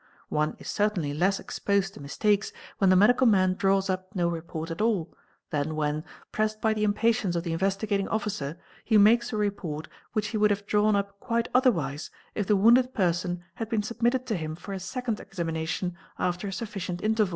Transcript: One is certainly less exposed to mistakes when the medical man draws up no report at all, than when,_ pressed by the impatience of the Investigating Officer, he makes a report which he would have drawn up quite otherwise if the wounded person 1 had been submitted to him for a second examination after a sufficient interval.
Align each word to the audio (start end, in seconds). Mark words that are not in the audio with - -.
One 0.29 0.55
is 0.57 0.67
certainly 0.67 1.13
less 1.13 1.39
exposed 1.39 1.93
to 1.93 1.99
mistakes 2.01 2.51
when 2.79 2.89
the 2.89 2.95
medical 2.95 3.27
man 3.27 3.53
draws 3.53 3.87
up 3.87 4.15
no 4.15 4.27
report 4.29 4.71
at 4.71 4.81
all, 4.81 5.13
than 5.51 5.75
when,_ 5.75 6.01
pressed 6.31 6.59
by 6.59 6.73
the 6.73 6.83
impatience 6.83 7.35
of 7.35 7.43
the 7.43 7.53
Investigating 7.53 8.07
Officer, 8.07 8.57
he 8.83 8.97
makes 8.97 9.31
a 9.31 9.37
report 9.37 9.87
which 10.13 10.29
he 10.29 10.37
would 10.37 10.49
have 10.49 10.65
drawn 10.65 10.95
up 10.95 11.19
quite 11.19 11.49
otherwise 11.53 12.09
if 12.33 12.47
the 12.47 12.55
wounded 12.55 12.95
person 12.95 13.35
1 13.41 13.45
had 13.55 13.69
been 13.69 13.83
submitted 13.83 14.25
to 14.25 14.35
him 14.35 14.55
for 14.55 14.73
a 14.73 14.79
second 14.79 15.19
examination 15.19 15.95
after 16.17 16.47
a 16.47 16.51
sufficient 16.51 17.03
interval. 17.03 17.29